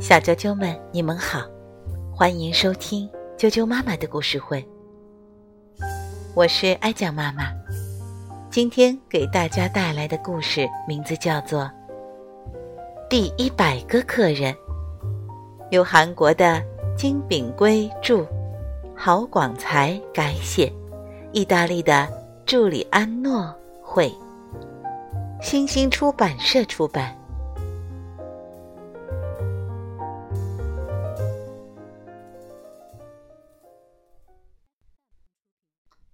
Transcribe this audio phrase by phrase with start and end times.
[0.00, 1.42] 小啾啾们，你们好，
[2.10, 4.66] 欢迎收听啾啾妈妈的故事会。
[6.34, 7.52] 我是爱酱妈妈，
[8.50, 11.64] 今天给大家带来的故事名字叫做
[13.10, 14.54] 《第一百个客人》，
[15.70, 16.62] 由韩国的
[16.96, 18.26] 金炳圭著，
[18.96, 20.72] 郝广才改写，
[21.32, 22.08] 意大利的
[22.46, 24.10] 助理安诺绘，
[25.42, 27.14] 新星出版社出版。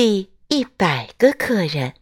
[0.00, 1.94] 第一百个客人，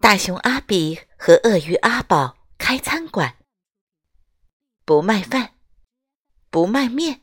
[0.00, 3.36] 大熊阿比和鳄鱼阿宝开餐馆，
[4.84, 5.54] 不卖饭，
[6.50, 7.20] 不卖面，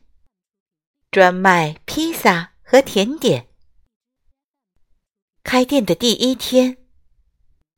[1.12, 3.50] 专卖披萨和甜点。
[5.44, 6.78] 开店的第一天，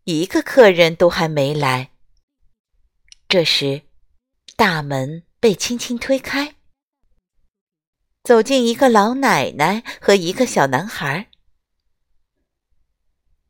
[0.04, 1.94] 一个客人都还没来。
[3.28, 3.88] 这时，
[4.56, 6.57] 大门被轻轻推开。
[8.28, 11.30] 走进一个老奶奶和一个小男孩，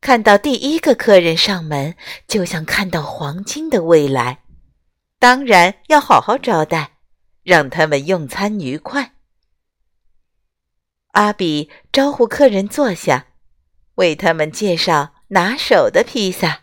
[0.00, 1.96] 看到第一个客人上门，
[2.28, 4.44] 就像看到黄金的未来。
[5.18, 6.98] 当然要好好招待，
[7.42, 9.14] 让他们用餐愉快。
[11.14, 13.26] 阿比招呼客人坐下，
[13.96, 16.62] 为他们介绍拿手的披萨：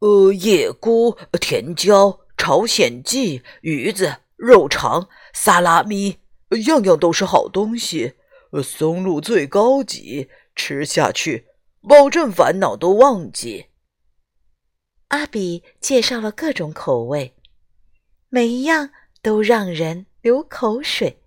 [0.00, 6.18] 呃，野菇、甜椒、朝鲜蓟、鱼子、肉肠、萨拉米。
[6.56, 8.14] 样样都是好东西，
[8.62, 11.46] 松露最高级，吃下去
[11.80, 13.66] 保证烦恼都忘记。
[15.08, 17.34] 阿比介绍了各种口味，
[18.28, 18.90] 每一样
[19.22, 21.22] 都让人流口水。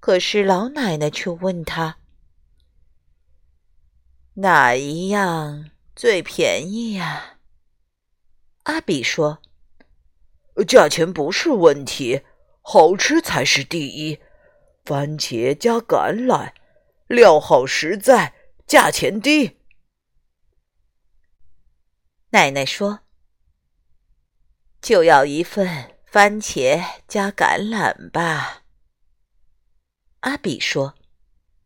[0.00, 1.98] 可是老奶奶却问他
[4.34, 7.38] ：“哪一样最便宜呀？”
[8.64, 9.40] 阿比说
[10.66, 12.22] ：“价钱不是问题。”
[12.70, 14.20] 好吃才是第一，
[14.84, 16.52] 番茄加橄榄，
[17.06, 18.34] 料好实在，
[18.66, 19.56] 价钱低。
[22.28, 23.00] 奶奶说
[24.82, 28.64] ：“就要一份番茄加橄榄吧。”
[30.20, 30.94] 阿比说：“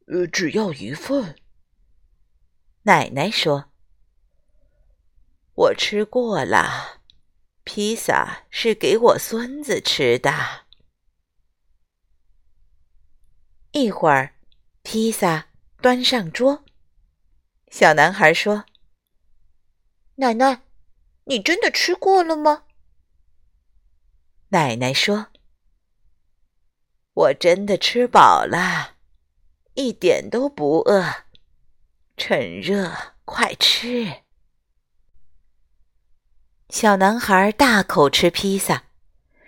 [0.07, 1.35] 呃，只要一份。”
[2.87, 3.73] 奶奶说
[5.53, 7.01] ：“我吃过了，
[7.65, 10.31] 披萨是给我孙子吃的。”
[13.73, 14.35] 一会儿，
[14.83, 15.47] 披萨
[15.81, 16.63] 端上桌。
[17.71, 18.67] 小男孩说
[20.17, 20.61] ：“奶奶，
[21.25, 22.65] 你真的吃过了吗？”
[24.51, 25.29] 奶奶说
[27.15, 28.97] ：“我真的吃饱了，
[29.73, 31.25] 一点都不饿。
[32.19, 34.23] 趁热，快吃。”
[36.69, 38.85] 小男孩大口吃披萨，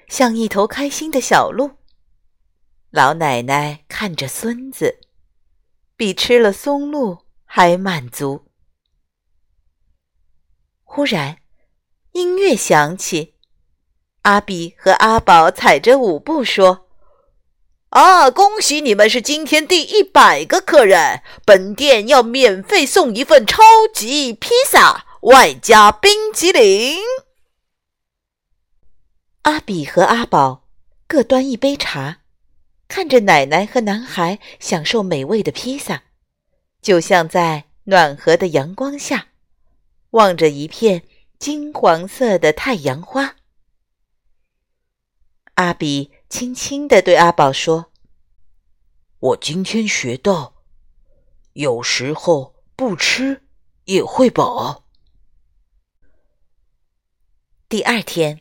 [0.09, 1.77] 像一头开心的小鹿。
[2.95, 5.01] 老奶奶看着孙子，
[5.97, 8.47] 比吃了松露还满足。
[10.85, 11.39] 忽然，
[12.13, 13.35] 音乐响起，
[14.23, 16.87] 阿比和阿宝踩着舞步说
[17.91, 21.21] ：“啊，恭喜你们是今天第一百个客人！
[21.45, 27.01] 本店要免费送一份超级披萨，外加冰淇淋。”
[29.43, 30.69] 阿比和阿宝
[31.09, 32.21] 各端一杯茶。
[32.87, 36.05] 看着奶奶和男孩享受美味的披萨，
[36.81, 39.29] 就像在暖和的阳光下，
[40.11, 41.03] 望着一片
[41.39, 43.37] 金黄色的太阳花。
[45.55, 47.93] 阿比轻轻地对阿宝说
[49.21, 50.63] ：“我今天学到，
[51.53, 53.43] 有时候不吃
[53.85, 54.85] 也会饱。”
[57.69, 58.41] 第二天，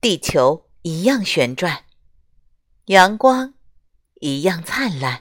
[0.00, 1.84] 地球一样旋转。
[2.86, 3.54] 阳光
[4.14, 5.20] 一样灿烂，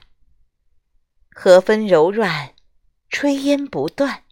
[1.30, 2.56] 和风柔软，
[3.12, 4.24] 炊烟不断。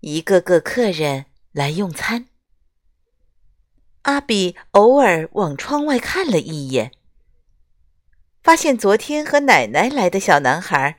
[0.00, 2.26] 一个个客人来用餐。
[4.02, 6.92] 阿比偶尔往窗外看了一眼，
[8.42, 10.98] 发现昨天和奶奶来的小男孩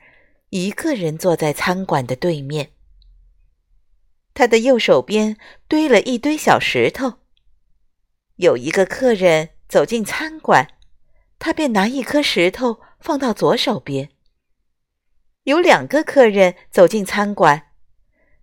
[0.50, 2.72] 一个人坐在餐馆的对面。
[4.34, 5.36] 他的右手边
[5.68, 7.20] 堆了一堆小石头。
[8.34, 10.72] 有一个客人走进餐馆。
[11.38, 14.10] 他便拿一颗石头放到左手边。
[15.42, 17.72] 有两个客人走进餐馆，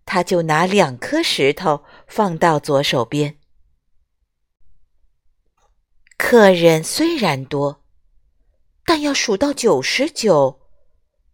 [0.06, 3.40] 他就拿两颗石头放到左手边。
[6.16, 7.84] 客人虽然多，
[8.86, 10.62] 但要数到九十九，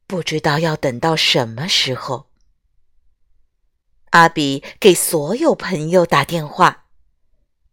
[0.07, 2.30] 不知道要等到什么时候。
[4.12, 6.86] 阿比给所有朋友打电话，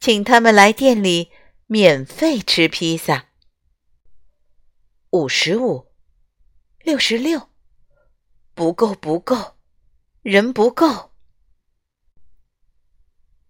[0.01, 1.31] 请他们来店里
[1.67, 3.27] 免费吃披萨。
[5.15, 5.93] 五十五，
[6.81, 7.49] 六十六，
[8.53, 9.55] 不够，不够，
[10.23, 11.13] 人不够。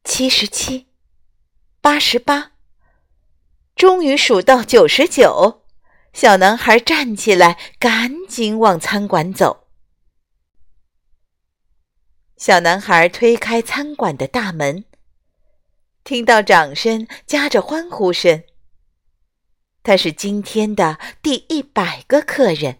[0.04, 0.88] 七十七，
[1.80, 2.52] 八十八，
[3.74, 5.64] 终于数到九十九。
[6.12, 9.66] 小男孩站起来，赶紧往餐馆走。
[12.36, 14.84] 小男孩推开餐馆的大门，
[16.04, 18.44] 听到掌声夹着欢呼声。
[19.84, 22.78] 他是今天的第一百个客人，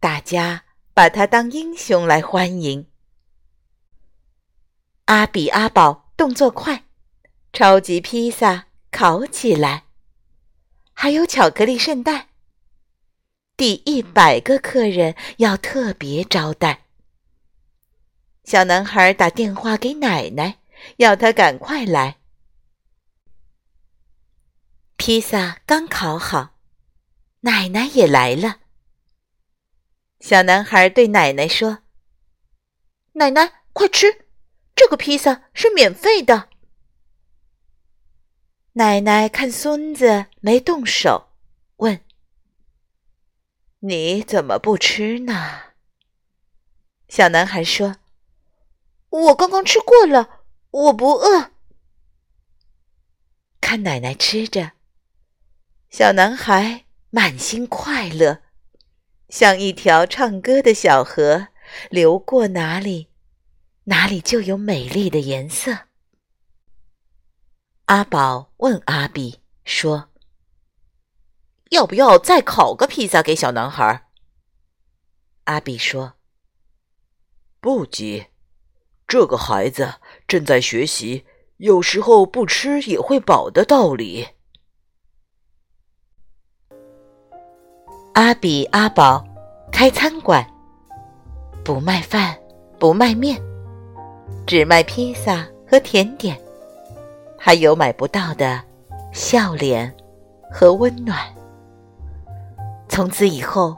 [0.00, 0.64] 大家
[0.94, 2.86] 把他当英雄来欢迎。
[5.04, 6.84] 阿比阿宝动作快，
[7.52, 9.84] 超级披萨烤起来，
[10.94, 12.28] 还有巧克力圣代。
[13.58, 16.86] 第一百个客人要特别招待。
[18.44, 20.60] 小男孩打电话给奶奶，
[20.96, 22.19] 要她赶快来。
[25.10, 26.54] 披萨刚烤好，
[27.40, 28.60] 奶奶也来了。
[30.20, 31.78] 小男孩对奶奶说
[33.14, 34.28] ：“奶奶，快吃，
[34.76, 36.48] 这个披萨是免费的。”
[38.74, 41.32] 奶奶看孙子没动手，
[41.78, 42.04] 问
[43.82, 45.72] ：“你怎么不吃呢？”
[47.10, 47.96] 小男孩说。
[49.08, 51.50] 我刚刚吃过了，我不饿。
[53.60, 54.74] 看奶奶吃着，
[55.90, 58.42] 小男孩满心快乐，
[59.28, 61.48] 像一条唱歌的小河，
[61.90, 63.08] 流过哪里，
[63.84, 65.88] 哪里就有美丽的颜色。
[67.86, 70.10] 阿宝问阿比说
[71.70, 74.06] ：“要不要再烤个披萨给小男孩？”
[75.46, 76.14] 阿比说
[77.60, 78.28] ：“不急。”
[79.08, 79.94] 这个孩子
[80.28, 81.26] 正在学习，
[81.56, 84.28] 有时候不吃也会饱的道理。
[88.20, 89.24] 阿比阿宝
[89.72, 90.46] 开餐馆，
[91.64, 92.36] 不卖饭，
[92.78, 93.40] 不卖面，
[94.46, 96.38] 只卖披萨和甜点，
[97.38, 98.60] 还有买不到的
[99.10, 99.90] 笑脸
[100.52, 101.18] 和温暖。
[102.90, 103.74] 从此以后，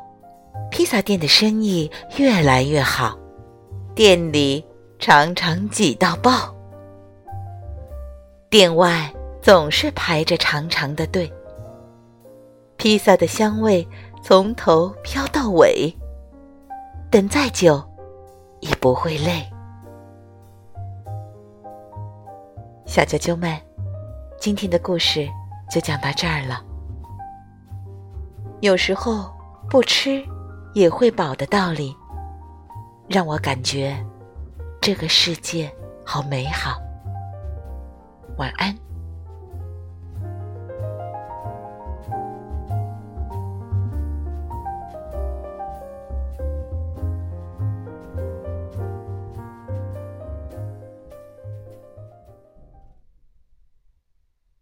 [0.73, 3.17] 披萨店的生意越来越好，
[3.95, 4.65] 店里。
[4.99, 6.53] 常常挤到爆，
[8.49, 11.33] 店外总是排着长长的队。
[12.77, 13.87] 披萨的香味
[14.25, 15.93] 从头飘到尾，
[17.11, 17.83] 等再久
[18.61, 19.45] 也不会累。
[22.87, 23.61] 小啾啾们，
[24.39, 25.29] 今天的故事
[25.69, 26.63] 就讲到这儿了。
[28.61, 29.29] 有时候
[29.69, 30.25] 不吃
[30.73, 31.93] 也会饱的道理，
[33.09, 33.97] 让我感觉。
[34.81, 35.73] 这个世界
[36.05, 36.77] 好美好，
[38.37, 38.77] 晚安。